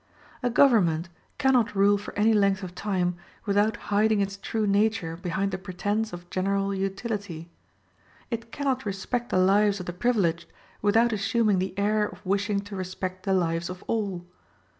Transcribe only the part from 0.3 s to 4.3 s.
A government cannot rule for any length of time without hiding